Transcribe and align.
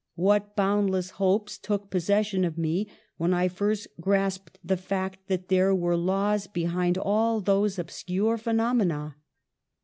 What 0.15 0.55
boundless 0.55 1.11
hopes 1.11 1.59
took 1.59 1.91
possession 1.91 2.43
of 2.43 2.57
me 2.57 2.87
when 3.17 3.35
I 3.35 3.47
first 3.47 3.87
grasped 3.99 4.57
the 4.63 4.75
fact 4.75 5.27
that 5.27 5.49
there 5.49 5.75
were 5.75 5.95
laws 5.95 6.47
behind 6.47 6.97
all 6.97 7.39
those 7.39 7.77
obscure 7.77 8.39
phenomena! 8.39 9.17